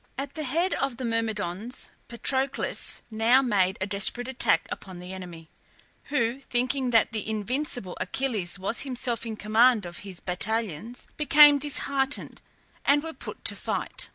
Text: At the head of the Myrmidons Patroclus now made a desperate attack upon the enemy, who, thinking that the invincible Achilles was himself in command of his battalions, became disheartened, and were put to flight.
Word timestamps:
At 0.17 0.33
the 0.33 0.45
head 0.45 0.73
of 0.73 0.97
the 0.97 1.05
Myrmidons 1.05 1.91
Patroclus 2.07 3.03
now 3.11 3.43
made 3.43 3.77
a 3.79 3.85
desperate 3.85 4.27
attack 4.27 4.67
upon 4.71 4.97
the 4.97 5.13
enemy, 5.13 5.51
who, 6.05 6.39
thinking 6.41 6.89
that 6.89 7.11
the 7.11 7.29
invincible 7.29 7.95
Achilles 8.01 8.57
was 8.57 8.81
himself 8.81 9.27
in 9.27 9.35
command 9.35 9.85
of 9.85 9.99
his 9.99 10.19
battalions, 10.19 11.05
became 11.17 11.59
disheartened, 11.59 12.41
and 12.83 13.03
were 13.03 13.13
put 13.13 13.45
to 13.45 13.55
flight. 13.55 14.09